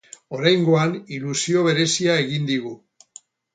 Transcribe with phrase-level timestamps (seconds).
[0.37, 2.75] Oraingoan, ilusio berezia egin digu.